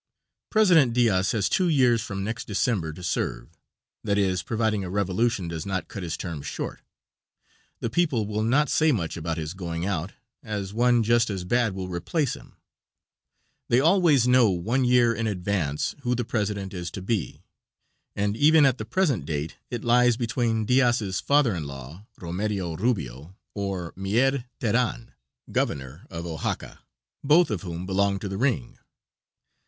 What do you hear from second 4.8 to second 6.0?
a revolution does not